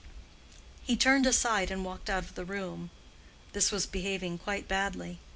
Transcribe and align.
He 0.81 0.95
turned 0.97 1.27
aside 1.27 1.69
and 1.69 1.85
walked 1.85 2.09
out 2.09 2.23
of 2.23 2.33
the 2.33 2.43
room. 2.43 2.89
This 3.53 3.71
was 3.71 3.85
behaving 3.85 4.39
quite 4.39 4.67
badly. 4.67 5.19